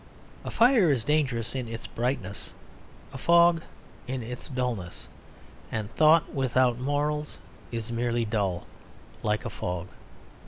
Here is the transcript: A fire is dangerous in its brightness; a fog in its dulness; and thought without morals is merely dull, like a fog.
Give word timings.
A 0.43 0.49
fire 0.49 0.89
is 0.91 1.03
dangerous 1.03 1.53
in 1.53 1.67
its 1.67 1.85
brightness; 1.85 2.53
a 3.13 3.19
fog 3.19 3.61
in 4.07 4.23
its 4.23 4.49
dulness; 4.49 5.07
and 5.71 5.93
thought 5.95 6.33
without 6.33 6.79
morals 6.79 7.37
is 7.71 7.91
merely 7.91 8.25
dull, 8.25 8.65
like 9.21 9.45
a 9.45 9.49
fog. 9.51 9.89